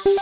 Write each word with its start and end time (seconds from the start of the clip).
राम 0.00 0.08
राम 0.08 0.16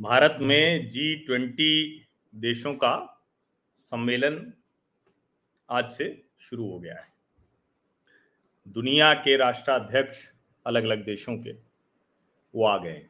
भारत 0.00 0.36
में 0.40 0.88
G 0.88 1.16
twenty 1.16 2.02
देशों 2.34 2.74
का 2.74 3.24
सम्मेलन 3.76 4.52
आज 5.70 5.90
से 5.90 6.22
शुरू 6.40 6.70
हो 6.70 6.78
गया 6.78 6.94
है। 6.94 7.12
दुनिया 8.68 9.14
के 9.14 9.36
राष्ट्राध्यक्ष 9.36 10.28
अलग 10.66 10.84
अलग 10.84 11.04
देशों 11.04 11.38
के 11.38 11.56
वो 12.54 12.64
आ 12.64 12.78
गए 12.78 13.09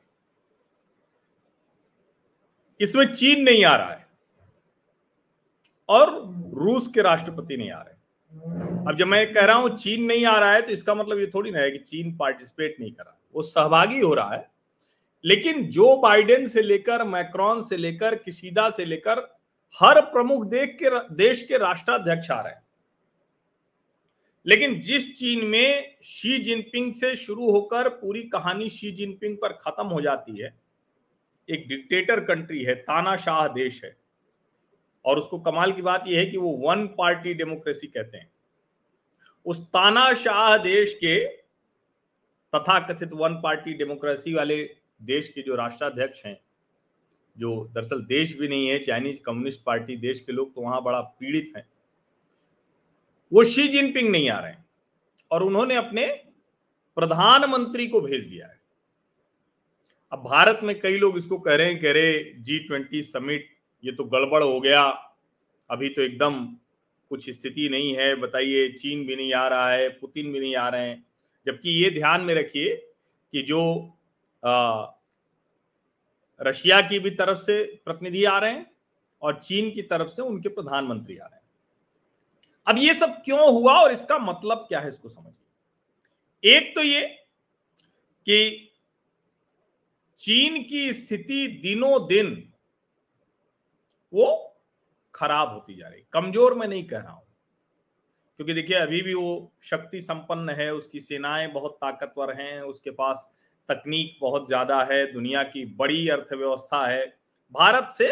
इसमें 2.81 3.07
चीन 3.07 3.43
नहीं 3.43 3.65
आ 3.65 3.75
रहा 3.77 3.91
है 3.91 4.07
और 5.89 6.11
रूस 6.55 6.87
के 6.89 7.03
राष्ट्रपति 7.03 7.57
नहीं 7.57 7.71
आ 7.71 7.81
रहे 7.81 7.99
अब 8.83 8.97
जब 8.99 9.07
मैं 9.07 9.33
कह 9.33 9.45
रहा 9.45 9.57
हूँ 9.57 9.77
चीन 9.77 10.05
नहीं 10.05 10.25
आ 10.27 10.39
रहा 10.39 10.53
है 10.53 10.63
तो 10.63 10.73
इसका 10.73 10.95
मतलब 10.95 11.19
ये 11.19 11.27
थोड़ी 11.35 11.51
ना 11.51 11.59
है 11.59 11.71
कि 11.71 11.79
चीन 11.79 12.17
पार्टिसिपेट 12.17 12.77
नहीं 12.81 12.93
कर 12.93 13.03
रहा। 13.03 13.19
वो 13.35 13.43
सहभागी 13.43 14.01
हो 14.01 14.13
रहा 14.15 14.35
है, 14.35 14.49
लेकिन 15.25 15.63
जो 15.67 15.97
बाइडेन 15.97 16.47
से 16.47 16.63
लेकर 16.63 17.05
मैक्रॉन 17.05 17.63
से 17.63 17.77
लेकर 17.77 18.15
किशीदा 18.15 18.69
से 18.71 18.85
लेकर, 18.85 19.19
हर 19.75 20.01
प्रमुख 20.03 20.45
देश 20.47 20.77
के 20.83 20.91
देश 21.15 21.43
के 21.43 21.59
राष्ट्राध्यक्ष 21.59 22.31
आ 22.31 22.41
रहे 22.41 22.53
हैं। 22.53 22.63
लेकिन 24.47 24.81
जिस 24.81 25.15
चीन 25.19 25.45
में 25.47 25.97
शी 26.05 26.39
जिनपिंग 26.39 26.93
से 26.95 27.15
शुरू 27.17 27.51
होकर 27.51 27.89
पूरी 27.91 28.23
कहानी 28.29 28.69
शी 28.71 28.91
जिनपिंग 28.93 29.37
पर 29.37 29.53
खत्म 29.63 29.87
हो 29.87 30.01
जाती 30.01 30.41
है 30.41 30.55
एक 31.49 31.69
डिक्टेटर 31.69 32.21
कंट्री 32.21 32.63
है, 32.65 32.75
तानाशाह 32.75 33.49
देश 33.49 33.85
है। 33.85 33.97
और 35.05 35.19
उसको 35.19 35.39
कमाल 35.39 35.73
की 35.73 35.83
बात 35.83 36.05
यह 36.07 36.19
है 36.19 36.27
कि 36.27 36.37
वो 36.37 36.51
वन 36.51 36.87
पार्टी 36.87 37.35
डेमोक्रेसी 37.35 37.87
कहते 37.87 38.19
हैं। 38.19 38.33
उस 39.47 39.67
तानाशाह 39.67 40.57
देश 40.57 40.95
के 40.95 41.25
तथा 42.55 42.79
कथित 42.81 43.11
वन 43.13 43.35
पार्टी 43.35 43.73
डेमोक्रेसी 43.73 44.35
वाले 44.35 44.63
देश 45.03 45.29
के 45.29 45.43
जो 45.43 45.55
राष्ट्राध्यक्ष 45.55 46.25
हैं, 46.27 46.41
जो 47.37 47.65
दरअसल 47.75 48.03
देश 48.03 48.37
भी 48.39 48.49
नहीं 48.49 48.69
है 48.69 48.79
चाइनीज़ 48.79 49.21
कम्युनिस्ट 49.23 49.61
पार्टी 49.65 49.97
देश 49.97 50.21
के 50.21 50.33
लोग 50.33 50.55
तो 50.55 50.61
वहाँ 50.61 50.83
बड़ा 50.83 51.01
पीड़ित 51.01 51.53
हैं। 51.57 51.69
वो 53.33 53.45
शी 53.45 53.69
जिनपिंग 53.69 54.09
नहीं 54.11 54.31
आ 54.31 54.41
रहे 54.41 54.55
और 55.31 55.43
उन्होंने 55.43 55.75
अपने 55.75 56.07
प्रधानमंत्री 56.97 57.87
को 57.87 58.01
भेज 58.01 58.25
दिया 58.25 58.47
है। 58.47 58.60
अब 60.13 60.19
भारत 60.21 60.61
में 60.63 60.79
कई 60.81 60.97
लोग 60.99 61.17
इसको 61.17 61.39
कह 61.39 61.55
रहे 61.55 61.67
हैं, 61.67 61.81
कह 61.81 61.93
रहे 61.93 62.23
जी 62.41 62.59
ट्वेंटी 62.59 63.03
समिट 63.03 63.49
ये 63.85 63.93
तो 63.93 64.05
गड़बड़ 64.05 64.43
हो 64.43 64.61
गया। 64.61 64.83
अभी 65.71 65.89
तो 65.89 66.03
एकदम 66.03 66.45
कुछ 67.11 67.29
स्थिति 67.31 67.69
नहीं 67.69 67.95
है। 67.97 68.15
बताइए, 68.17 68.69
चीन 68.69 69.07
भी 69.07 69.17
नहीं 69.17 69.33
आ 69.35 69.47
रहा 69.49 69.71
है, 69.71 69.89
पुतिन 69.91 70.33
भी 70.33 70.41
नहीं 70.41 70.55
आ 70.57 70.69
रहे 70.69 70.89
हैं। 70.89 71.05
जबकि 71.47 71.71
ये 71.85 71.91
ध्यान 71.91 72.21
में 72.21 72.35
रखिए 72.35 72.75
कि 73.33 73.43
जो 73.43 73.61
रशिया 76.41 76.81
की 76.81 76.99
भी 76.99 77.11
तरफ़ 77.11 77.39
से 77.39 77.63
प्रतिनिधि 77.85 78.25
आ 78.25 78.39
रहे 78.39 78.51
हैं 78.51 78.67
और 79.23 79.39
चीन 79.39 79.71
की 79.71 79.83
तरफ़ 79.83 80.09
से 80.09 80.23
उनके 80.23 80.49
प्रधानमंत्री 80.49 81.17
आ 81.17 81.27
रहे 81.27 81.35
हैं। 81.35 81.49
अब 82.67 82.79
ये 82.79 82.95
सब 82.95 83.11
क्यों 83.25 83.53
हुआ 83.53 83.75
और 83.75 83.93
इसका 83.93 84.19
मतलब 84.19 84.65
क्या 84.69 84.81
है 84.81 84.89
इसको 84.89 85.09
समझिए। 85.09 86.57
एक 86.57 86.75
तो 86.75 86.83
ये 86.83 87.07
कि 88.27 88.70
चीन 90.21 90.63
की 90.63 90.93
स्थिति 90.93 91.47
दिनों 91.63 92.07
दिन 92.07 92.53
वो 94.13 94.57
खराब 95.15 95.53
होती 95.53 95.75
जा 95.75 95.89
रही 95.89 96.03
कमज़ोर 96.13 96.55
मैं 96.55 96.69
नहीं 96.69 96.85
कह 96.85 96.99
रहा 96.99 97.13
हूँ। 97.13 97.27
क्योंकि 98.37 98.55
देखिए, 98.55 98.77
अभी 98.77 99.01
भी 99.03 99.15
वो 99.15 99.53
शक्ति 99.63 100.01
संपन्न 100.01 100.51
है, 100.51 100.75
उसकी 100.75 101.01
सेनाएँ 101.01 101.49
बहुत 101.49 101.79
ताकतवर 101.81 102.33
हैं, 102.41 102.61
उसके 102.61 102.91
पास 102.91 103.31
तकनीक 103.69 104.19
बहुत 104.21 104.47
ज़्यादा 104.47 104.83
है, 104.85 105.13
दुनिया 105.13 105.43
की 105.43 105.65
बड़ी 105.75 106.09
अर्थव्यवस्था 106.09 106.87
है। 106.87 107.07
भारत 107.55 107.91
से 107.91 108.09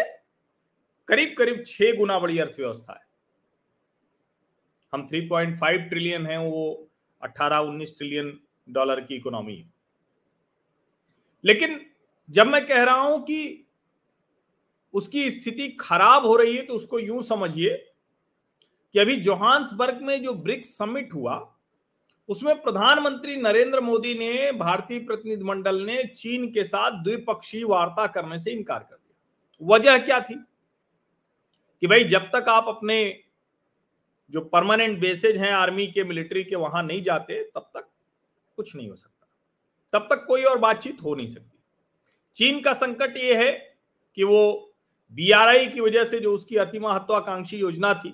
करीब 1.08 1.34
करीब 1.38 1.64
छह 1.66 1.96
गुना 1.96 2.18
बड़ी 2.18 2.38
अर्थव्यवस्था 2.38 2.92
है। 2.92 3.06
हम 4.92 5.06
3.5 5.06 5.88
ट्रिलियन 5.88 6.26
है, 6.26 6.38
वो 6.38 6.88
18-19 7.22 7.96
ट्रिलियन 7.98 8.38
डॉलर 8.68 9.00
की 9.00 9.16
इकोनॉमी 9.16 9.56
है। 9.56 9.70
लेकिन 11.44 11.80
जब 12.30 12.46
मैं 12.46 12.66
कह 12.66 12.82
रहा 12.82 13.00
हूँ 13.00 13.22
कि 13.22 13.66
उसकी 14.92 15.30
स्थिति 15.30 15.68
खराब 15.68 16.26
हो 16.26 16.36
रही 16.36 16.56
है 16.56 16.62
तो 16.62 16.74
उसको 16.74 16.98
यूँ 16.98 17.22
समझिए 17.22 17.92
कि 18.92 18.98
अभी 18.98 19.16
जोहान्सबर्ग 19.16 20.02
में 20.02 20.22
जो 20.22 20.34
ब्रिक्स 20.34 20.78
समिट 20.78 21.14
हुआ, 21.14 21.54
उसमें 22.28 22.62
प्रधानमंत्री 22.62 23.36
नरेंद्र 23.36 23.80
मोदी 23.80 24.14
ने, 24.14 24.52
भारतीय 24.52 24.98
प्रतिनिधिमंडल 24.98 25.82
ने 25.84 26.04
चीन 26.04 26.52
के 26.52 26.64
साथ 26.64 26.90
द्विपक्षीय 26.90 27.64
वार्ता 27.64 28.06
करने 28.06 28.38
से 28.38 28.50
इनकार 28.50 28.78
कर 28.78 28.96
दिया। 28.96 29.74
वजह 29.74 29.98
क्या 29.98 30.20
थी? 30.20 30.34
कि 31.80 31.86
भाई, 31.86 32.04
जब 32.04 32.20
तक 32.20 32.44
आप 32.48 32.64
अपने 32.68 33.24
जो 34.30 34.40
परमानेंट 34.40 34.98
बेसेज 34.98 35.36
हैं 35.36 35.52
आर्मी 35.52 35.86
के, 35.86 36.04
मिलिट्री 36.04 36.44
के, 36.44 36.56
वहाँ 36.56 36.82
नहीं 36.82 37.02
जाते, 37.02 37.44
तब 37.54 37.70
तक 37.74 37.88
कुछ 38.56 38.76
नहीं 38.76 38.88
हो 38.88 38.96
सकता। 38.96 39.28
तब 39.92 40.06
तक 40.10 40.24
कोई 40.28 40.42
और 40.42 40.58
बातचीत 40.58 40.98
हो 41.04 41.14
नहीं 41.14 41.26
सकती। 41.26 41.57
चीन 42.38 42.60
का 42.60 42.72
संकट 42.74 43.16
ये 43.16 43.34
है 43.36 43.52
कि 44.16 44.24
वो 44.24 44.72
बीआरआई 45.12 45.66
की 45.66 45.80
वजह 45.80 46.04
से 46.04 46.18
जो 46.20 46.34
उसकी 46.34 46.56
अति 46.56 46.78
महत्वाकांक्षी 46.78 47.56
योजना 47.56 47.92
थी, 47.94 48.12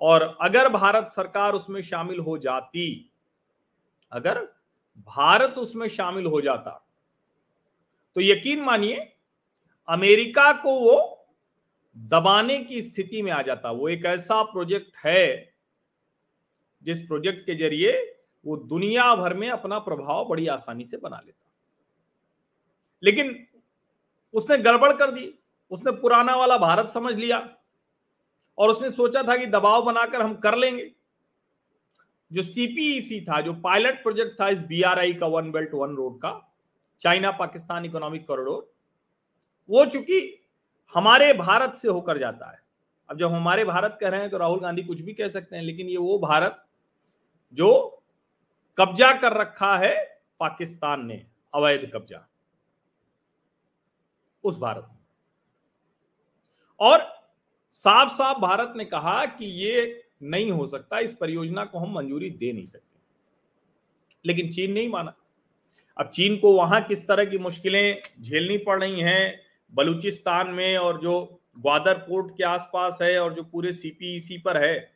और 0.00 0.22
अगर 0.42 0.68
भारत 0.68 1.08
सरकार 1.12 1.52
उसमें 1.52 1.80
शामिल 1.82 2.20
हो 2.20 2.36
जाती, 2.38 3.10
अगर 4.12 4.40
भारत 5.08 5.58
उसमें 5.58 5.86
शामिल 5.88 6.26
हो 6.26 6.40
जाता 6.40 6.80
तो 8.16 8.20
यकीन 8.20 8.60
मानिए, 8.60 8.96
अमेरिका 9.88 10.52
को 10.52 10.78
वो 10.80 11.26
दबाने 11.96 12.58
की 12.58 12.82
स्थिति 12.82 13.22
में 13.22 13.30
आ 13.32 13.40
जाता। 13.42 13.70
वो 13.70 13.88
एक 13.88 14.04
ऐसा 14.06 14.42
प्रोजेक्ट 14.42 14.96
है, 15.04 15.54
जिस 16.82 17.00
प्रोजेक्ट 17.02 17.46
के 17.46 17.54
ज़रिए 17.54 17.92
वो 18.46 18.56
दुनिया 18.56 19.14
भर 19.16 19.34
में 19.34 19.48
अपना 19.50 19.78
प्रभाव 19.80 20.24
बड़ी 20.28 20.46
आसानी 20.48 20.84
से 20.84 20.96
बना 20.96 21.16
लेता। 21.16 21.43
लेकिन 23.04 23.46
उसने 24.34 24.58
गड़बड़ 24.58 24.92
कर 24.92 25.10
दी, 25.10 25.32
उसने 25.70 25.92
पुराना 25.92 26.34
वाला 26.36 26.56
भारत 26.58 26.90
समझ 26.90 27.14
लिया 27.16 27.38
और 28.58 28.70
उसने 28.70 28.90
सोचा 28.90 29.22
था 29.22 29.36
कि 29.36 29.46
दबाव 29.48 29.84
बनाकर 29.84 30.22
हम 30.22 30.34
कर 30.36 30.56
लेंगे। 30.56 30.90
जो 32.30 32.42
सीपीईसी 32.42 33.20
e 33.20 33.28
था, 33.28 33.40
जो 33.40 33.52
पायलट 33.54 34.02
प्रोजेक्ट 34.02 34.40
था 34.40 34.48
इस 34.48 34.60
बीआरआई 34.62 35.12
का 35.14 35.26
वन 35.28 35.50
बेल्ट 35.50 35.74
वन 35.74 35.94
रोड 35.96 36.18
का 36.18 36.32
चाइना 37.00 37.30
पाकिस्तान 37.32 37.84
इकोनॉमिक 37.84 38.26
कॉरिडोर 38.26 38.72
वो 39.68 39.84
चूँकि 39.86 40.20
हमारे 40.94 41.32
भारत 41.34 41.74
से 41.74 41.88
होकर 41.88 42.18
जाता 42.18 42.50
है। 42.50 42.58
अब 43.08 43.18
जब 43.18 43.32
हमारे 43.32 43.64
भारत 43.64 43.96
कह 44.00 44.08
रहे 44.08 44.20
हैं 44.20 44.30
तो 44.30 44.38
राहुल 44.38 44.60
गांधी 44.60 44.82
कुछ 44.82 45.00
भी 45.00 45.12
कह 45.14 45.28
सकते 45.28 45.56
हैं, 45.56 45.62
लेकिन 45.62 45.88
ये 45.88 45.96
वो 45.98 46.18
भारत 46.18 46.64
जो 47.54 48.02
कब्जा 48.78 49.12
कर 49.12 49.32
रखा 49.32 49.76
है 49.78 49.94
पाकिस्तान 50.40 51.06
ने, 51.06 51.24
अवैध 51.54 51.90
कब्जा। 51.94 52.26
उस 54.44 54.58
भारत 54.58 54.90
और 56.80 57.14
साफ़ 57.70 58.12
साफ़ 58.12 58.38
भारत 58.38 58.72
ने 58.76 58.84
कहा 58.84 59.26
कि 59.26 59.44
ये 59.44 60.04
नहीं 60.22 60.50
हो 60.50 60.66
सकता, 60.66 60.98
इस 60.98 61.14
परियोजना 61.14 61.64
को 61.64 61.78
हम 61.78 61.94
मंजूरी 61.94 62.30
दे 62.30 62.52
नहीं 62.52 62.66
सकते। 62.66 63.00
लेकिन 64.26 64.50
चीन 64.50 64.72
नहीं 64.72 64.88
माना। 64.88 65.14
अब 65.98 66.08
चीन 66.08 66.36
को 66.36 66.52
वहाँ 66.52 66.82
किस 66.82 67.08
तरह 67.08 67.24
की 67.24 67.38
मुश्किलें 67.38 68.02
झेलनी 68.20 68.58
पड़ 68.58 68.84
रही 68.84 69.00
हैं, 69.00 69.40
बलूचिस्तान 69.74 70.50
में 70.50 70.76
और 70.76 71.00
जो 71.00 71.40
ग्वादर 71.58 71.94
पोर्ट 71.94 72.36
के 72.36 72.44
आसपास 72.44 72.98
है 73.02 73.18
और 73.18 73.34
जो 73.34 73.42
पूरे 73.42 73.72
सीपीईसी 73.72 74.38
पर 74.38 74.56
है, 74.56 74.94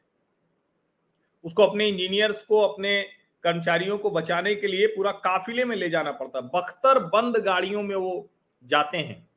उसको 1.45 1.63
अपने 1.63 1.89
इंजीनियर्स 1.89 2.43
को, 2.43 2.61
अपने 2.61 3.07
कर्मचारियों 3.43 3.99
को 3.99 4.11
बचाने 4.11 4.55
के 4.55 4.67
लिए 4.67 4.87
पूरा 4.87 5.13
काफिले 5.13 5.65
में 5.65 5.77
ले 5.77 5.91
जाना 5.91 6.13
पड़ता। 6.13 6.41
है 6.41 6.49
बख्तर 6.49 6.99
बंद 6.99 7.37
गाड़ियों 7.37 7.83
में 7.83 7.97
वो 7.97 8.31
जाते 8.65 8.99
हैं। 8.99 9.28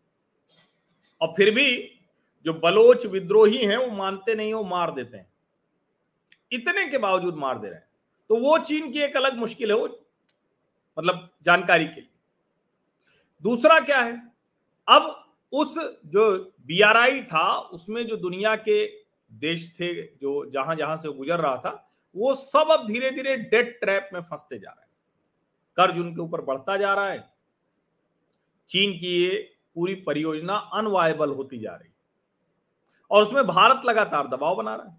और 1.21 1.33
फिर 1.37 1.51
भी 1.51 1.99
जो 2.45 2.53
बलोच 2.53 3.05
विद्रोही 3.05 3.57
हैं, 3.57 3.77
वो 3.77 3.87
मानते 3.87 4.35
नहीं, 4.35 4.53
वो 4.53 4.63
मार 4.63 4.91
देते 4.91 5.17
हैं। 5.17 5.33
इतने 6.51 6.87
के 6.87 6.97
बावजूद 6.97 7.35
मार 7.35 7.59
दे 7.59 7.67
रहे 7.67 7.77
हैं। 7.77 7.87
तो 8.29 8.37
वो 8.37 8.57
चीन 8.57 8.91
की 8.91 8.99
एक 8.99 9.17
अलग 9.17 9.37
मुश्किल 9.37 9.71
है, 9.71 9.77
वो 9.77 10.07
मतलब 10.99 11.29
जानकारी 11.41 11.85
के 11.85 12.01
लिए। 12.01 12.09
दूसरा 13.41 13.79
क्या 13.79 14.01
है? 14.01 14.31
अब 14.87 15.33
उस 15.51 15.99
जो 16.05 16.53
बीआरआई 16.61 17.23
था, 17.23 17.55
उसमें 17.55 18.07
जो 18.07 18.17
दुनिया 18.17 18.55
के 18.55 18.87
देश 19.33 19.71
थे, 19.79 20.03
जो 20.15 20.49
जहाँ 20.49 20.75
जहाँ 20.75 20.97
से 20.97 21.09
गुजर 21.09 21.39
रहा 21.39 21.57
था, 21.57 21.91
वो 22.15 22.33
सब 22.33 22.67
अब 22.71 22.87
धीरे 22.87 23.11
धीरे 23.11 23.37
डेट 23.37 23.79
ट्रैप 23.79 24.09
में 24.13 24.21
फंसते 24.21 24.59
जा 24.59 24.69
रहे 24.69 24.81
हैं। 24.81 24.91
कर्ज 25.77 25.99
उनके 25.99 26.21
ऊपर 26.21 26.41
बढ़ता 26.41 26.77
जा 26.77 26.93
रहा 26.93 27.09
है। 27.09 27.33
चीन 28.69 28.99
की 28.99 29.23
ये 29.23 29.55
पूरी 29.75 29.95
परियोजना 29.95 30.55
अनवायबल 30.55 31.29
होती 31.29 31.59
जा 31.59 31.71
रही 31.71 31.89
और 33.11 33.21
उसमें 33.21 33.47
भारत 33.47 33.81
लगातार 33.85 34.27
दबाव 34.27 34.55
बना 34.55 34.75
रहा 34.75 34.89
है। 34.89 34.97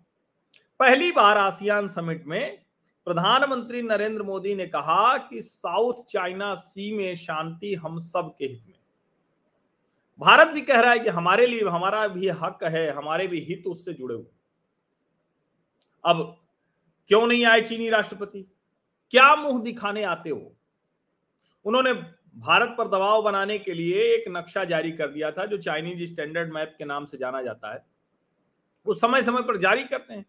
पहली 0.80 1.12
बार 1.12 1.38
आसियान 1.38 1.88
समिट 1.88 2.26
में 2.26 2.62
प्रधानमंत्री 3.04 3.82
नरेंद्र 3.82 4.22
मोदी 4.22 4.54
ने 4.54 4.66
कहा 4.66 5.18
कि 5.18 5.42
साउथ 5.42 6.04
चाइना 6.04 6.54
सी 6.54 6.96
में 6.96 7.16
शांति 7.16 7.74
हम 7.74 7.98
सब 7.98 8.34
के 8.38 8.44
हित 8.44 8.62
में। 8.66 8.74
भारत 10.18 10.48
भी 10.48 10.60
कह 10.60 10.80
रहा 10.80 10.92
है 10.92 10.98
कि 10.98 11.10
हमारे 11.10 11.46
लिए, 11.46 11.68
हमारा 11.68 12.08
भी 12.08 12.28
हक 12.28 12.58
है, 12.64 12.92
हमारे 12.92 13.26
भी 13.26 13.40
हित 13.40 13.64
उससे 13.66 13.92
जुड़े 13.92 14.14
हुए। 14.14 14.26
अब 16.04 16.36
क्यों 17.08 17.26
नहीं 17.26 17.44
आए 17.44 17.60
चीनी 17.60 17.90
राष्ट्रपति? 17.90 18.42
क्या 19.10 19.36
मुँह 19.36 19.62
दिखाने 19.62 20.02
आते 20.02 20.30
हो? 20.30 20.52
उन्होंने 21.64 21.92
भारत 22.36 22.74
पर 22.78 22.88
दबाव 22.88 23.22
बनाने 23.22 23.58
के 23.58 23.74
लिए 23.74 24.14
एक 24.14 24.24
नक्शा 24.28 24.64
जारी 24.64 24.92
कर 24.92 25.08
दिया 25.08 25.30
था, 25.30 25.46
जो 25.46 25.58
चाइनीज़ 25.58 26.04
स्टैंडर्ड 26.04 26.52
मैप 26.52 26.74
के 26.78 26.84
नाम 26.84 27.04
से 27.04 27.16
जाना 27.16 27.42
जाता 27.42 27.74
है। 27.74 27.86
वो 28.86 28.94
समय 28.94 29.22
समय 29.22 29.42
पर 29.42 29.56
जारी 29.56 29.84
करते 29.84 30.14
हैं। 30.14 30.26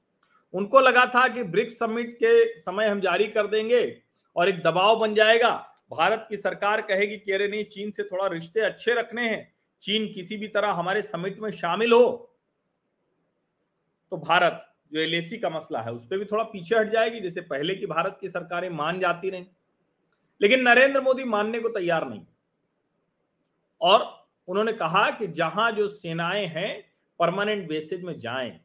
उनको 0.53 0.79
लगा 0.79 1.05
था 1.05 1.27
कि 1.27 1.43
ब्रिक्स 1.43 1.79
समिट 1.79 2.15
के 2.15 2.57
समय 2.57 2.87
हम 2.87 3.01
जारी 3.01 3.27
कर 3.27 3.47
देंगे 3.47 4.01
और 4.35 4.49
एक 4.49 4.63
दबाव 4.63 4.99
बन 4.99 5.15
जाएगा। 5.15 5.69
भारत 5.91 6.25
की 6.29 6.37
सरकार 6.37 6.81
कहेगी 6.81 7.17
कि 7.17 7.31
अरे 7.31 7.47
नहीं, 7.47 7.65
चीन 7.65 7.91
से 7.91 8.03
थोड़ा 8.03 8.27
रिश्ते 8.27 8.59
अच्छे 8.59 8.93
रखने 8.93 9.29
हैं। 9.29 9.53
चीन 9.81 10.13
किसी 10.13 10.37
भी 10.37 10.47
तरह 10.47 10.69
हमारे 10.69 11.01
समिट 11.01 11.39
में 11.39 11.51
शामिल 11.51 11.93
हो। 11.93 12.35
तो 14.11 14.17
भारत, 14.17 14.73
जो 14.93 14.99
एल 14.99 15.21
का 15.33 15.49
मसला 15.49 15.81
है, 15.81 15.91
उस 15.91 16.05
पर 16.05 16.17
भी 16.17 16.25
थोड़ा 16.25 16.43
पीछे 16.43 16.75
हट 16.75 16.89
जाएगी, 16.89 17.19
जैसे 17.19 17.41
पहले 17.41 17.75
की 17.75 17.85
भारत 17.85 18.17
की 18.21 18.27
सरकारें 18.29 18.69
मान 18.69 18.99
जाती 18.99 19.29
रही। 19.29 19.45
लेकिन 20.43 20.61
नरेंद्र 20.61 21.01
मोदी 21.01 21.23
मानने 21.23 21.59
को 21.59 21.69
तैयार 21.69 22.07
नहीं। 22.09 22.21
और 23.81 24.01
उन्होंने 24.47 24.73
कहा 24.73 25.09
कि 25.09 25.27
जहाँ 25.27 25.71
जो 25.71 25.87
सेनाएँ 25.87 26.45
हैं 26.45 26.83
परमानेंट 27.19 27.67
बेसिस 27.67 28.03
में 28.03 28.17
जाएँ। 28.19 28.59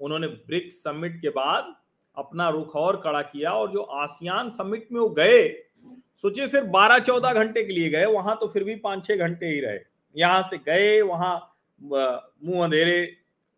उन्होंने 0.00 0.26
ब्रिक्स 0.26 0.76
समिट 0.76 1.20
के 1.20 1.28
बाद 1.28 1.74
अपना 2.16 2.48
रुख 2.48 2.76
और 2.76 3.00
कड़ा 3.04 3.22
किया 3.22 3.50
और 3.50 3.72
जो 3.72 3.82
आसियान 3.82 4.50
समिट 4.50 4.88
में 4.92 5.00
वो 5.00 5.08
गए, 5.08 5.42
सोचिए 6.16 6.46
सिर्फ़ 6.48 6.66
12-14 6.66 7.32
घंटे 7.32 7.64
के 7.64 7.72
लिए 7.72 7.88
गए, 7.90 8.04
वहाँ 8.04 8.36
तो 8.40 8.48
फिर 8.48 8.64
भी 8.64 8.74
पाँच 8.76 9.04
छह 9.04 9.16
घंटे 9.16 9.46
ही 9.46 9.60
रहे। 9.60 9.78
यहाँ 10.16 10.42
से 10.42 10.58
गए, 10.58 11.00
वहाँ 11.00 11.56
मुँह 11.82 12.64
अंधेरे, 12.64 13.04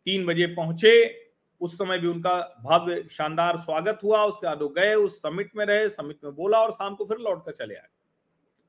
तीन 0.06 0.26
बजे 0.26 0.46
पहुँचे 0.46 1.27
उस 1.60 1.78
समय 1.78 1.98
भी 1.98 2.06
उनका 2.06 2.38
भव्य, 2.64 3.02
शानदार 3.10 3.56
स्वागत 3.56 4.00
हुआ। 4.04 4.24
उसके 4.24 4.46
बाद 4.46 4.62
वो 4.62 4.68
गए, 4.68 4.94
उस 4.94 5.22
समिट 5.22 5.50
में 5.56 5.64
रहे 5.66 5.88
समिट 5.88 6.24
में 6.24 6.34
बोला 6.34 6.58
और 6.58 6.72
शाम 6.72 6.94
को 6.94 7.04
फिर 7.04 7.18
लौट 7.18 7.44
कर 7.46 7.52
चले 7.52 7.74
आए। 7.74 7.88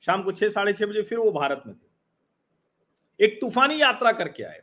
शाम 0.04 0.24
को 0.24 0.32
छह, 0.32 0.50
साढ़े 0.50 0.74
छह 0.74 0.86
बजे 0.86 1.02
फिर 1.02 1.18
वो 1.18 1.32
भारत 1.32 1.64
में 1.68 1.76
थे। 1.76 3.26
एक 3.26 3.42
तूफानी 3.42 3.82
यात्रा 3.82 4.12
करके 4.12 4.44
आए। 4.44 4.62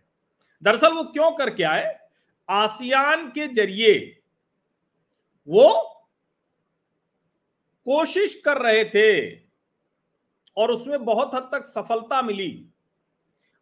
दरअसल 0.62 0.92
वो 0.92 1.02
क्यों 1.04 1.30
करके 1.32 1.62
आए? 1.62 1.98
आसियान 2.48 3.28
के 3.28 3.46
ज़रिए 3.48 4.22
वो 5.48 5.68
कोशिश 7.86 8.34
कर 8.44 8.58
रहे 8.58 8.84
थे 8.84 9.36
और 10.56 10.70
उसमें 10.70 11.04
बहुत 11.04 11.34
हद 11.34 11.48
तक 11.52 11.66
सफलता 11.66 12.22
मिली। 12.22 12.66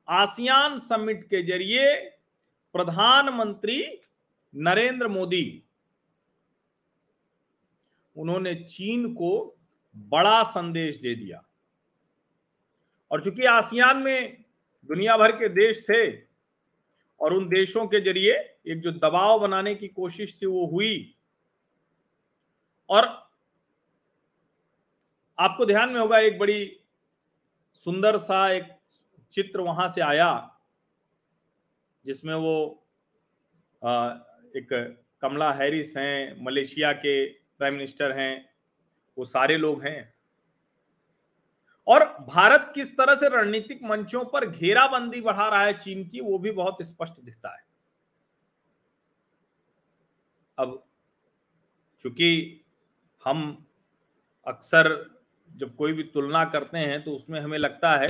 आसियान 0.09 0.77
समिट 0.79 1.25
के 1.25 1.43
ज़रिए 1.43 1.95
प्रधानमंत्री 2.75 3.83
नरेंद्र 4.55 5.09
मोदी, 5.09 5.63
उन्होंने 8.17 8.55
चीन 8.57 9.13
को 9.15 9.57
बड़ा 9.95 10.43
संदेश 10.43 10.97
दे 10.97 11.15
दिया। 11.15 11.43
और 13.11 13.23
चूँकि 13.25 13.45
आसियान 13.47 13.97
में 13.97 14.45
दुनिया 14.91 15.17
भर 15.17 15.33
के 15.33 15.49
देश 15.51 15.85
थे 15.89 16.11
और 17.21 17.35
उन 17.35 17.49
देशों 17.49 17.87
के 17.87 18.01
ज़रिए 18.01 18.33
एक 18.67 18.81
जो 18.81 18.93
दबाव 18.93 19.39
बनाने 19.41 19.75
की 19.75 19.89
कोशिश 19.89 20.39
थी 20.43 20.47
वो 20.47 20.67
हुई, 20.67 21.15
और 22.89 23.05
आपको 25.39 25.67
ध्यान 25.67 25.91
में 25.91 26.01
होगा, 26.01 26.19
एक 26.19 26.39
बड़ी 26.39 26.81
सुंदर 27.77 28.17
सा 28.19 28.51
एक 28.51 28.67
चित्र 29.33 29.61
वहाँ 29.61 29.89
से 29.89 30.01
आया, 30.01 30.51
जिसमें 32.05 32.35
वो 32.35 32.87
एक 34.55 34.69
कमला 35.23 35.53
हैरिस 35.53 35.97
हैं, 35.97 36.45
मलेशिया 36.45 36.93
के 36.93 37.27
प्राइम 37.27 37.75
मिनिस्टर 37.75 38.13
हैं, 38.13 38.49
वो 39.17 39.25
सारे 39.25 39.57
लोग 39.57 39.83
हैं। 39.85 40.13
और 41.87 42.05
भारत 42.29 42.73
किस 42.75 42.97
तरह 42.97 43.15
से 43.15 43.29
रणनीतिक 43.29 43.83
मंचों 43.83 44.25
पर 44.25 44.49
घेराबंदी 44.51 45.21
बढ़ा 45.21 45.49
रहा 45.49 45.65
है 45.65 45.73
चीन 45.73 46.09
की, 46.09 46.21
वो 46.21 46.39
भी 46.39 46.51
बहुत 46.51 46.83
स्पष्ट 46.83 47.21
दिखता 47.21 47.55
है। 47.57 47.63
अब 50.59 50.83
चूँकि 52.05 52.61
हम 53.25 53.67
अक्सर 54.47 54.89
जब 55.51 55.75
कोई 55.77 55.93
भी 55.93 56.03
तुलना 56.03 56.45
करते 56.45 56.79
हैं 56.79 57.03
तो 57.05 57.11
उसमें 57.11 57.41
हमें 57.41 57.59
लगता 57.59 57.95
है 57.97 58.09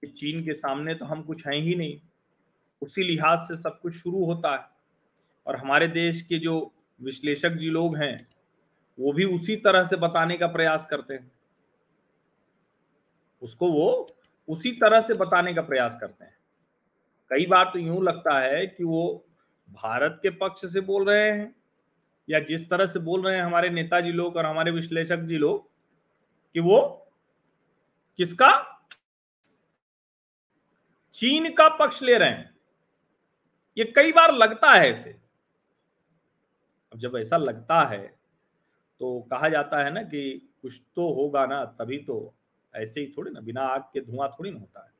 कि 0.00 0.06
चीन 0.06 0.44
के 0.44 0.52
सामने 0.52 0.94
तो 0.94 1.04
हम 1.04 1.22
कुछ 1.22 1.46
हैं 1.46 1.56
ही 1.56 1.74
नहीं। 1.74 2.00
उसी 2.82 3.02
लिहाज 3.02 3.38
से 3.38 3.56
सब 3.56 3.80
कुछ 3.80 3.94
शुरू 3.94 4.24
होता 4.24 4.54
है। 4.56 4.79
और 5.46 5.56
हमारे 5.56 5.86
देश 5.88 6.20
के 6.22 6.38
जो 6.38 6.72
विश्लेषक 7.00 7.50
जी 7.50 7.70
लोग 7.70 7.96
हैं, 7.96 8.26
वो 8.98 9.12
भी 9.12 9.24
उसी 9.24 9.56
तरह 9.56 9.84
से 9.84 9.96
बताने 9.96 10.36
का 10.36 10.46
प्रयास 10.46 10.86
करते 10.86 11.14
हैं। 11.14 11.30
उसको 13.42 13.70
वो 13.72 14.16
उसी 14.48 14.72
तरह 14.72 15.00
से 15.00 15.14
बताने 15.14 15.54
का 15.54 15.62
प्रयास 15.62 15.96
करते 16.00 16.24
हैं। 16.24 16.36
कई 17.30 17.46
बार 17.46 17.70
तो 17.72 17.78
यूँ 17.78 18.02
लगता 18.04 18.38
है 18.38 18.66
कि 18.66 18.84
वो 18.84 19.26
भारत 19.68 20.18
के 20.22 20.30
पक्ष 20.30 20.64
से 20.72 20.80
बोल 20.80 21.04
रहे 21.04 21.30
हैं, 21.30 21.54
या 22.28 22.40
जिस 22.40 22.68
तरह 22.70 22.86
से 22.86 22.98
बोल 22.98 23.22
रहे 23.22 23.36
हैं 23.36 23.42
हमारे 23.42 23.68
नेताजी 23.70 24.12
लोग 24.12 24.36
और 24.36 24.46
हमारे 24.46 24.70
विश्लेषक 24.70 25.18
जी 25.18 25.38
लोग, 25.38 25.70
कि 26.54 26.60
वो 26.60 26.80
किसका? 28.18 28.50
चीन 31.14 31.50
का 31.50 31.68
पक्ष 31.68 32.02
ले 32.02 32.16
रहे 32.18 32.28
हैं। 32.28 32.54
ये 33.76 33.84
कई 33.96 34.12
बार 34.12 34.32
लगता 34.34 34.72
है 34.72 34.88
ऐसे 34.90 35.16
अब 36.92 36.98
जब 36.98 37.16
ऐसा 37.16 37.36
लगता 37.36 37.82
है 37.84 38.06
तो 39.00 39.20
कहा 39.20 39.48
जाता 39.48 39.84
है 39.84 39.92
ना 39.92 40.02
कि 40.02 40.52
कुछ 40.62 40.80
तो 40.96 41.12
होगा 41.12 41.46
ना, 41.46 41.64
तभी 41.64 41.98
तो 41.98 42.34
ऐसे 42.74 43.00
ही 43.00 43.14
थोड़ी 43.16 43.30
ना, 43.30 43.40
बिना 43.40 43.62
आग 43.62 43.82
के 43.92 44.00
धुआँ 44.00 44.28
थोड़ी 44.28 44.50
ना 44.50 44.58
होता 44.58 44.84
है। 44.84 44.92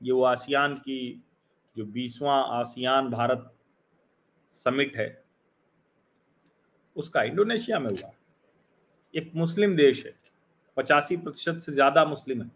ये 0.00 0.12
वो 0.12 0.22
आसियान 0.24 0.74
की, 0.74 1.22
जो 1.76 1.84
बीसवां 1.84 2.42
आसियान 2.50 3.10
भारत 3.10 3.50
समिट 4.52 4.96
है, 4.96 5.24
उसका 6.96 7.22
इंडोनेशिया 7.22 7.78
में 7.78 7.90
हुआ। 7.90 8.10
एक 9.14 9.32
मुस्लिम 9.36 9.76
देश 9.76 10.04
है, 10.06 10.14
पचासी 10.76 11.16
प्रतिशत 11.16 11.58
से 11.58 11.72
ज़्यादा 11.72 12.04
मुस्लिम 12.04 12.42
है। 12.42 12.50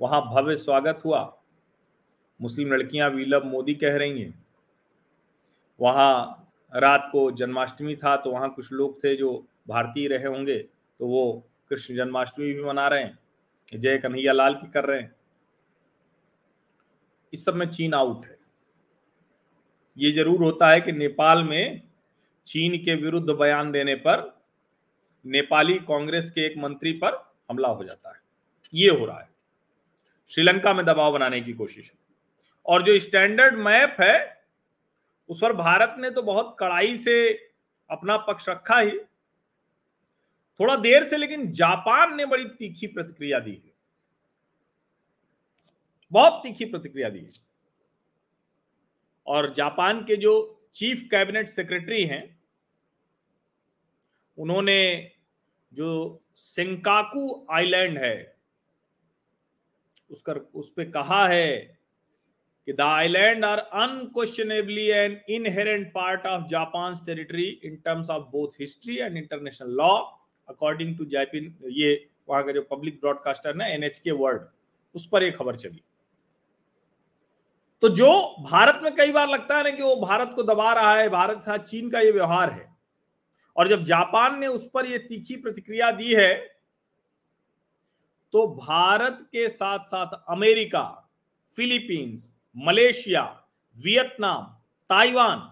वहाँ 0.00 0.20
भव्य 0.22 0.56
स्वागत 0.56 1.02
हुआ। 1.04 1.20
मुस्लिम 2.40 2.72
लड़कियाँ 2.72 3.10
वीलब 3.10 3.44
मोदी 3.44 3.74
कह 3.74 3.96
रही 3.96 4.22
हैं 4.22 4.43
वहाँ 5.80 6.40
रात 6.72 7.08
को 7.12 7.30
जन्माष्टमी 7.32 7.96
था 7.96 8.16
तो 8.16 8.30
वहाँ 8.30 8.52
कुछ 8.54 8.72
लोग 8.72 9.02
थे 9.04 9.14
जो 9.16 9.32
भारतीय 9.68 10.08
रहे 10.08 10.26
होंगे 10.26 10.58
तो 10.58 11.06
वो 11.06 11.32
कृष्ण 11.70 11.94
जन्माष्टमी 11.96 12.52
भी 12.52 12.64
मना 12.64 12.86
रहे 12.88 13.02
हैं, 13.02 13.18
जय 13.72 13.98
कन्हैया 13.98 14.32
लाल 14.32 14.54
की 14.54 14.70
कर 14.70 14.84
रहे 14.84 15.00
हैं। 15.00 15.14
इस 17.32 17.44
सब 17.44 17.54
में 17.54 17.66
चीन 17.66 17.94
आउट 17.94 18.26
है। 18.26 18.36
ये 19.96 20.10
ज़रूर 20.12 20.42
होता 20.42 20.68
है 20.70 20.80
कि 20.80 20.92
नेपाल 20.92 21.42
में 21.44 21.82
चीन 22.46 22.76
के 22.78 22.94
विरुद्ध 22.94 23.30
बयान 23.30 23.70
देने 23.72 23.94
पर 23.94 24.32
नेपाली 25.24 25.74
कांग्रेस 25.88 26.30
के 26.30 26.46
एक 26.46 26.58
मंत्री 26.58 26.92
पर 26.94 27.22
हमला 27.50 27.68
हो 27.68 27.84
जाता 27.84 28.08
है। 28.08 28.20
ये 28.72 28.88
हो 28.90 29.04
रहा 29.06 29.20
है। 29.20 29.28
श्रीलंका 30.32 30.72
में 30.74 30.84
दबाव 30.86 31.12
बनाने 31.12 31.40
की 31.40 31.52
कोशिश 31.52 31.84
है। 31.84 31.98
और 32.66 32.82
जो 32.82 32.98
स्टैंडर्ड 32.98 33.54
मैप 33.56 33.96
है 34.00 34.33
उस 35.28 35.38
पर 35.42 35.52
भारत 35.52 35.94
ने 35.98 36.10
तो 36.10 36.22
बहुत 36.22 36.56
कड़ाई 36.58 36.96
से 36.96 37.32
अपना 37.90 38.16
पक्ष 38.16 38.48
रखा 38.48 38.78
ही। 38.78 38.98
थोड़ा 40.60 40.76
देर 40.76 41.04
से, 41.04 41.16
लेकिन 41.16 41.52
जापान 41.52 42.16
ने 42.16 42.24
बड़ी 42.24 42.44
तीखी 42.44 42.86
प्रतिक्रिया 42.86 43.38
दी 43.38 43.52
है। 43.52 43.72
बहुत 46.12 46.42
तीखी 46.42 46.64
प्रतिक्रिया 46.64 47.08
दी 47.10 47.18
है। 47.18 47.32
और 49.26 49.52
जापान 49.54 50.04
के 50.04 50.16
जो 50.16 50.60
चीफ 50.74 51.08
कैबिनेट 51.10 51.48
सेक्रेटरी 51.48 52.04
हैं, 52.04 52.40
उन्होंने 54.38 55.10
जो 55.72 56.22
सिंकाकू 56.34 57.46
आइलैंड 57.50 57.98
है 57.98 58.36
उसका 60.10 60.32
उस 60.32 60.70
पर 60.70 60.90
कहा 60.90 61.28
है 61.28 61.73
कि 62.68 62.72
the 62.72 62.84
island 62.84 63.44
are 63.44 63.62
unquestionably 63.74 64.90
an 64.92 65.20
inherent 65.28 65.92
part 65.92 66.26
of 66.26 66.48
Japan's 66.48 67.00
territory 67.00 67.60
in 67.62 67.76
terms 67.78 68.08
of 68.08 68.30
both 68.32 68.54
history 68.56 69.00
and 69.00 69.18
international 69.18 69.70
law, 69.70 70.18
according 70.48 70.96
to 70.96 71.04
Japan 71.06 71.52
ये 71.70 71.90
वहाँ 72.28 72.42
का 72.44 72.52
जो 72.52 72.62
पब्लिक 72.70 73.00
ब्रॉडकास्टर 73.00 73.54
ना 73.54 73.66
एनएचके 73.66 74.10
वर्ल्ड 74.12 74.42
उस 74.94 75.06
पर 75.12 75.22
यह 75.22 75.30
खबर 75.38 75.56
चली। 75.56 75.82
तो 77.82 77.88
जो 77.90 78.10
भारत 78.40 78.80
में 78.82 78.94
कई 78.96 79.12
बार 79.12 79.28
लगता 79.28 79.56
है 79.56 79.64
ना 79.64 79.70
कि 79.70 79.82
वो 79.82 79.94
भारत 79.96 80.32
को 80.36 80.42
दबा 80.42 80.72
रहा 80.72 80.94
है, 80.96 81.08
भारत 81.08 81.36
के 81.36 81.44
साथ 81.44 81.58
चीन 81.58 81.90
का 81.90 82.00
ये 82.00 82.10
व्यवहार 82.10 82.50
है, 82.50 82.66
और 83.56 83.68
जब 83.68 83.84
जापान 83.84 84.38
ने 84.40 84.46
उस 84.46 84.68
पर 84.74 84.86
यह 84.86 84.98
तीखी 85.08 85.36
प्रतिक्रिया 85.36 85.90
दी 85.92 86.14
है 86.14 86.34
तो 88.34 88.46
भारत 88.56 89.18
के 89.32 89.48
साथ 89.48 89.84
साथ 89.86 90.16
America, 90.28 90.82
Philippines 91.52 92.32
Malaysia, 92.56 93.22
Vietnam, 93.76 94.44
Taiwan 94.90 95.50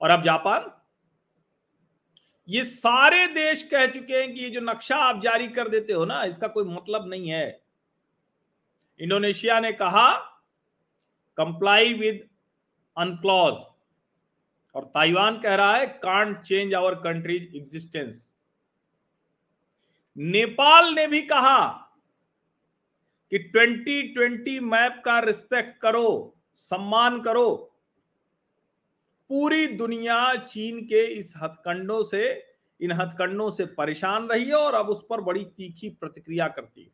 और 0.00 0.10
अब 0.10 0.22
जापान। 0.22 0.70
ये 2.48 2.62
सारे 2.64 3.26
देश 3.26 3.62
कह 3.62 3.86
चुके 3.86 4.16
हैं 4.16 4.32
कि 4.34 4.40
ये 4.40 4.50
जो 4.50 4.60
नक्शा 4.60 4.96
आप 4.98 5.20
जारी 5.20 5.48
कर 5.48 5.68
देते 5.68 5.92
हो 5.92 6.04
ना, 6.04 6.22
इसका 6.24 6.48
कोई 6.48 6.64
मतलब 6.64 7.08
नहीं 7.08 7.28
है। 7.28 7.60
इंडोनेशिया 9.00 9.58
ने 9.60 9.72
कहा 9.72 10.12
कंप्लाई 11.38 11.94
विद 11.94 12.28
अनक्लॉज 12.96 13.54
और 14.74 14.84
ताइवान 14.84 15.40
कह 15.40 15.54
रहा 15.54 15.76
है 15.76 15.86
can't 16.02 16.40
change 16.40 16.74
our 16.74 16.94
country's 16.94 17.56
existence 17.56 18.28
Nepal 20.16 20.92
ने 20.94 21.06
भी 21.06 21.20
कहा 21.22 21.58
कि 23.32 23.38
2020 23.38 24.60
मैप 24.60 25.02
का 25.04 25.18
रिस्पेक्ट 25.18 25.80
करो, 25.80 26.36
सम्मान 26.54 27.20
करो। 27.20 27.50
पूरी 29.30 29.66
दुनिया 29.66 30.34
चीन 30.34 30.80
के 30.80 31.04
इस 31.06 31.32
हथकंडों 31.36 32.02
से, 32.02 32.44
इन 32.80 32.92
हथकंडों 32.92 33.50
से 33.50 33.64
परेशान 33.64 34.26
रही 34.26 34.44
है 34.44 34.54
और 34.54 34.74
अब 34.74 34.86
उस 34.86 35.06
पर 35.10 35.20
बड़ी 35.20 35.44
तीखी 35.44 35.88
प्रतिक्रिया 35.88 36.48
करती 36.48 36.82
है। 36.82 36.90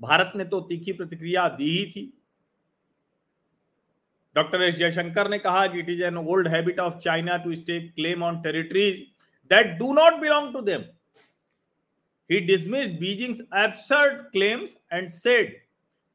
भारत 0.00 0.32
ने 0.36 0.44
तो 0.44 0.60
तीखी 0.60 0.92
प्रतिक्रिया 0.92 1.48
दी 1.48 1.70
ही 1.78 1.84
थी। 1.86 2.12
डॉक्टर 4.36 4.62
एस 4.62 4.74
जयशंकर 4.74 5.30
ने 5.30 5.38
कहा 5.38 5.66
कि 5.66 5.78
it 5.78 5.88
is 5.90 6.02
an 6.02 6.16
old 6.16 6.48
habit 6.48 6.80
of 6.80 6.96
China 6.96 7.36
to 7.36 7.54
stake 7.54 7.94
claim 7.94 8.22
on 8.22 8.40
territories 8.40 9.00
that 9.50 9.66
do 9.66 9.92
not 9.92 10.14
belong 10.14 10.52
to 10.52 10.60
them 10.60 10.84
He 12.27 12.39
dismissed 12.39 12.99
Beijing's 12.99 13.41
absurd 13.51 14.27
claims 14.31 14.75
and 14.91 15.09
said, 15.09 15.53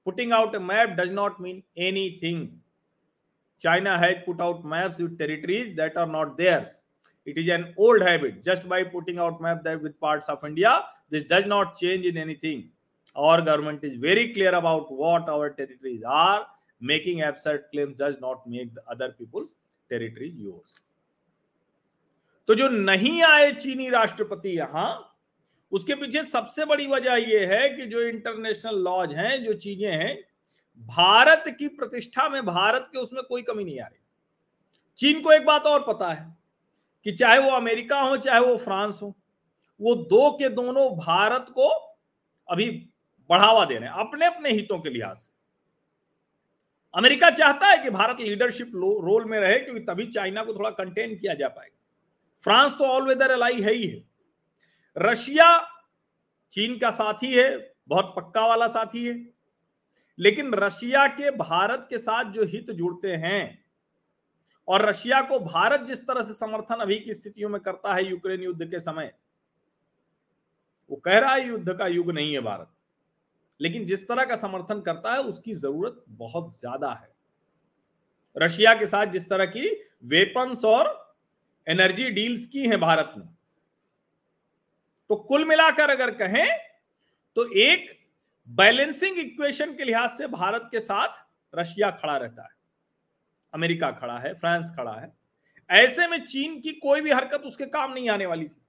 putting 0.05 0.33
out 0.33 0.55
a 0.55 0.61
map 0.61 0.97
does 0.97 1.11
not 1.11 1.41
mean 1.41 1.63
anything. 1.77 2.59
China 3.61 3.99
has 3.99 4.17
put 4.25 4.41
out 4.41 4.65
maps 4.65 4.99
with 4.99 5.19
territories 5.19 5.77
that 5.77 5.97
are 5.97 6.07
not 6.07 6.37
theirs. 6.39 6.79
It 7.27 7.37
is 7.37 7.49
an 7.49 7.75
old 7.77 8.01
habit. 8.01 8.43
Just 8.43 8.69
by 8.69 8.85
putting 8.85 9.19
out 9.19 9.41
maps 9.41 9.63
that 9.65 9.83
with 9.83 10.01
parts 10.01 10.29
of 10.29 10.45
India, 10.45 10.85
this 11.11 11.25
does 11.25 11.47
not 11.47 11.77
change 11.77 12.07
in 12.07 12.17
anything. 12.17 12.71
Our 13.15 13.43
government 13.43 13.85
is 13.85 13.97
very 13.97 14.33
clear 14.33 14.55
about 14.55 14.93
what 14.93 15.29
our 15.29 15.51
territories 15.51 16.03
are 16.07 16.47
making 16.81 17.23
absurd 17.23 17.65
claims 17.73 17.97
does 17.97 18.21
not 18.21 18.47
make 18.47 18.75
the 18.75 18.83
other 18.89 19.15
people's 19.19 19.55
territory 19.89 20.33
yours 20.37 20.75
तो 22.49 22.55
जो 22.55 22.69
नहीं 22.69 23.23
आए 23.23 23.51
चीनी 23.53 23.89
राष्ट्रपति 23.91 24.57
यहां 24.57 24.89
उसके 25.74 25.96
पीछे 25.96 26.24
सबसे 26.24 26.66
बड़ी 26.66 26.88
वजह 26.88 27.14
यह 27.14 27.54
है 27.54 27.70
कि 27.70 27.86
जो 27.86 28.02
इंटरनेशनल 28.02 28.76
लॉज 28.76 29.14
हैं, 29.14 29.44
जो 29.44 29.54
चीज़ें 29.54 29.92
हैं, 29.92 30.16
भारत 30.82 31.44
की 31.60 31.68
प्रतिष्ठा 31.68 32.28
में 32.30 32.46
भारत 32.46 32.86
के 32.88 33.00
उसमें 33.00 33.24
कोई 33.24 33.42
कमी 33.42 33.64
नहीं 33.64 33.80
आ 33.80 33.86
रही। 33.86 34.00
चीन 34.98 35.22
को 35.22 35.32
एक 35.32 35.46
बात 35.46 35.66
और 35.66 35.84
पता 35.88 36.12
है 36.14 36.36
कि 37.06 37.12
चाहे 37.12 37.40
वो 37.40 37.50
अमेरिका 37.50 38.00
हो, 38.00 38.18
चाहे 38.18 38.40
वो 38.40 38.58
फ्रांस 38.58 39.00
हो, 39.02 39.16
वो 39.80 39.96
दो 39.96 40.30
के 40.32 40.50
दोनों 40.50 40.90
भारत 40.98 41.46
को 41.50 41.68
अभी 42.50 42.70
बढ़ावा 43.30 43.66
दे 43.66 43.76
रहे 43.76 43.90
हैं 43.90 43.96
अपने 43.98 44.26
अपने 44.26 44.52
हितों 44.52 44.80
के 44.80 44.90
लिहाज 44.90 45.16
से। 45.16 45.32
अमेरिका 46.94 47.30
चाहता 47.30 47.68
है 47.68 47.78
कि 47.78 47.90
भारत 47.90 48.20
लीडरशिप 48.20 48.72
रोल 48.76 49.26
में 49.26 49.40
रहे, 49.40 49.60
क्योंकि 49.60 49.82
तभी 49.82 50.06
चाइना 50.08 50.44
को 50.44 50.54
थोड़ा 50.54 50.70
कंटेन 50.70 51.16
किया 51.16 51.34
जा 51.34 51.48
पाएगा। 51.48 51.78
फ्रांस 52.44 52.72
तो 52.72 52.86
ऑल 52.86 53.08
वेदर 53.08 53.32
अलाई 53.32 53.62
है 53.62 53.74
ही 53.74 53.88
है। 53.88 54.13
रशिया 54.98 55.58
चीन 56.54 56.78
का 56.80 56.90
साथी 56.92 57.34
है, 57.34 57.76
बहुत 57.88 58.14
पक्का 58.18 58.46
वाला 58.48 58.68
साथी 58.68 59.06
है। 59.06 59.14
लेकिन 60.20 60.54
रशिया 60.54 61.08
के 61.10 61.32
भारत 61.32 61.86
के 61.90 61.98
साथ 61.98 62.32
जो 62.32 62.44
हित 62.46 62.70
जुड़ते 62.72 63.16
हैं 63.16 63.64
और 64.68 64.86
रशिया 64.86 65.22
को 65.22 65.40
भारत 65.40 65.82
जिस 65.82 66.06
तरह 66.08 66.24
से 66.24 66.34
समर्थन 66.34 66.80
अभी 66.82 67.00
की 67.00 67.14
स्थितियों 67.14 67.50
में 67.50 67.60
करता 67.62 67.94
है 67.94 68.06
यूक्रेन 68.06 68.42
युद्ध 68.42 68.66
के 68.66 68.80
समय, 68.80 69.12
वो 70.92 70.98
कह 70.98 71.18
रहा 71.20 71.34
है 71.34 71.48
युद्ध 71.48 71.74
का 71.74 71.88
युग 71.88 72.12
नहीं 72.12 72.34
है 72.34 72.40
भारत। 72.42 72.70
लेकिन 73.60 73.86
जिस 73.86 74.08
तरह 74.08 74.26
का 74.26 74.36
समर्थन 74.36 74.82
करता 74.82 75.14
है, 75.14 75.20
उसकी 75.20 75.54
ज़रूरत 75.54 76.04
बहुत 76.10 76.60
ज़्यादा 76.60 76.92
है। 76.92 77.12
रशिया 78.36 78.74
के 78.74 78.86
साथ 78.86 79.06
जिस 79.08 79.30
तरह 79.30 79.46
की 79.48 79.70
वेपन्स 80.06 80.66
और 80.66 81.16
एनर्जी 81.68 82.10
डील्स 82.12 82.48
की 82.48 82.68
हैं 82.68 82.80
भारत 82.80 83.14
ने 83.18 83.24
तो 85.14 85.18
कुल 85.20 85.44
मिलाकर 85.46 85.90
अगर 85.90 86.12
कहें 86.12 86.48
तो 87.36 87.44
एक 87.54 87.86
बैलेंसिंग 88.48 89.18
इक्वेशन 89.20 89.74
के 89.74 89.84
लिहाज 89.84 90.10
से 90.10 90.28
भारत 90.28 90.68
के 90.72 90.80
साथ 90.80 91.20
रशिया 91.54 91.90
खड़ा 91.92 92.16
रहता 92.18 92.44
है। 92.44 92.50
अमेरिका 93.54 93.92
खड़ा 93.92 94.18
है, 94.20 94.34
फ्रांस 94.34 94.72
खड़ा 94.78 94.92
है। 94.92 95.12
ऐसे 95.70 96.08
में 96.08 96.26
चीन 96.26 96.60
की 96.62 96.72
कोई 96.72 97.02
भी 97.02 97.12
हरकत 97.12 97.42
उसके 97.42 97.66
काम 97.66 97.94
नहीं 97.94 98.10
आने 98.10 98.26
वाली 98.26 98.48
थी। 98.48 98.62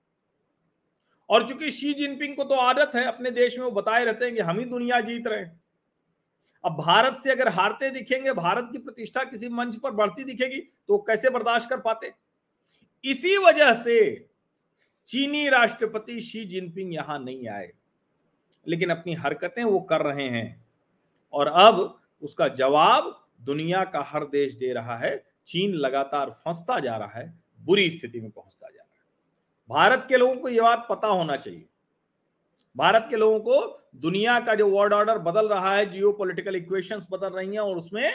और 1.30 1.48
चूँकि 1.48 1.70
शी 1.70 1.94
जिनपिंग 1.94 2.36
को 2.36 2.44
तो 2.44 2.54
आदत 2.54 2.92
है, 2.94 3.04
अपने 3.04 3.30
देश 3.30 3.58
में 3.58 3.64
वो 3.64 3.70
बताए 3.70 4.04
रहते 4.04 4.24
हैं 4.24 4.34
कि 4.34 4.40
हम 4.40 4.58
ही 4.58 4.64
दुनिया 4.64 5.00
जीत 5.00 5.26
रहे 5.26 5.38
हैं। 5.38 5.60
अब 6.64 6.76
भारत 6.80 7.16
से 7.16 7.30
अगर 7.30 7.48
हारते 7.48 7.90
दिखेंगे, 7.90 8.32
भारत 8.32 8.68
की 8.72 8.78
प्रतिष्ठा 8.78 9.24
किसी 9.24 9.48
मंच 9.48 9.76
पर 9.76 9.90
बढ़ती 9.92 10.24
दिखेगी 10.24 10.60
तो 10.60 10.98
कैसे 10.98 11.30
बर्दाश्त 11.30 11.70
कर 11.70 11.80
पाते? 11.80 12.12
इसी 13.04 13.36
वजह 13.38 13.74
से 13.74 14.33
चीनी 15.06 15.48
राष्ट्रपति 15.48 16.20
शी 16.20 16.44
जिनपिंग 16.44 16.94
यहाँ 16.94 17.18
नहीं 17.18 17.48
आए। 17.48 17.72
लेकिन 18.68 18.90
अपनी 18.90 19.14
हरकतें 19.14 19.64
वो 19.64 19.80
कर 19.80 20.00
रहे 20.00 20.28
हैं। 20.28 20.66
और 21.32 21.46
अब 21.46 22.00
उसका 22.22 22.48
जवाब 22.48 23.28
दुनिया 23.40 23.84
का 23.84 24.02
हर 24.02 24.24
देश 24.24 24.54
दे 24.54 24.72
रहा 24.72 24.96
है। 24.96 25.26
चीन 25.46 25.74
लगातार 25.74 26.30
फंसता 26.30 26.80
जा 26.80 26.96
रहा 26.96 27.20
है, 27.20 27.42
बुरी 27.60 27.90
स्थिति 27.90 28.20
में 28.20 28.30
पहुँचता 28.30 28.68
जा 28.70 28.82
रहा 28.82 28.94
है। 28.94 29.04
भारत 29.68 30.06
के 30.08 30.16
लोगों 30.16 30.36
को 30.36 30.48
यह 30.48 30.62
बात 30.62 30.86
पता 30.90 31.08
होना 31.08 31.36
चाहिए। 31.36 31.66
भारत 32.76 33.06
के 33.10 33.16
लोगों 33.16 33.40
को 33.40 33.88
दुनिया 33.96 34.40
का 34.40 34.54
जो 34.54 34.68
वर्ल्ड 34.70 34.92
ऑर्डर 34.92 35.18
बदल 35.18 35.48
रहा 35.48 35.76
है 35.76 35.90
जियो 35.90 36.12
पोलिटिकल 36.12 36.56
इक्वेशंस 36.56 37.06
बदल 37.10 37.28
रही 37.28 37.48
हैं 37.48 37.60
और 37.60 37.76
उसमें 37.76 38.14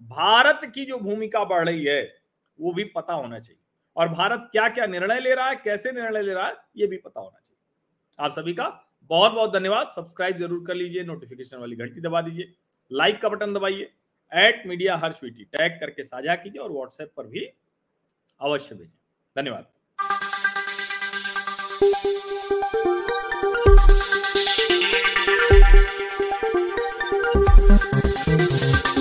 भारत 0.00 0.72
की 0.74 0.84
जो 0.84 0.98
भूमिका 0.98 1.44
बढ़ 1.44 1.68
रही 1.68 1.84
है, 1.84 2.14
वो 2.60 2.72
भी 2.72 2.84
पता 2.84 3.12
होना 3.12 3.38
चाहिए। 3.38 3.62
और 4.00 4.08
भारत 4.08 4.48
क्या 4.52 4.68
क्या 4.68 4.84
निर्णय 4.86 5.18
ले 5.20 5.34
रहा 5.34 5.48
है, 5.48 5.56
कैसे 5.56 5.90
निर्णय 5.92 6.22
ले 6.22 6.32
रहा 6.32 6.46
है, 6.46 6.54
ये 6.76 6.86
भी 6.86 6.96
पता 6.98 7.20
होना 7.20 7.38
चाहिए। 7.38 7.58
आप 8.18 8.32
सभी 8.32 8.52
का 8.54 8.68
बहुत 9.10 9.32
बहुत 9.32 9.52
धन्यवाद। 9.52 9.88
सब्सक्राइब 9.90 10.36
ज़रूर 10.36 10.64
कर 10.66 10.74
लीजिए 10.74 11.02
नोटिफिकेशन 11.04 11.58
वाली 11.58 11.76
घंटी 11.76 12.00
दबा 12.00 12.20
दीजिए 12.22 12.52
लाइक 12.90 13.20
का 13.22 13.28
बटन 13.28 13.54
दबाइए 13.54 13.90
एट 14.32 14.62
मीडिया 14.66 14.96
हर 14.96 15.12
स्वीटी 15.12 15.44
टैग 15.46 15.78
करके 15.80 16.04
साझा 16.04 16.34
कीजिए 16.36 16.62
और 16.62 16.72
व्हाट्सएप 16.72 17.12
पर 17.16 17.26
भी 17.26 17.46
अवश्य 18.40 18.74
भेजिए 18.74 18.96
धन्यवाद। 19.36 19.66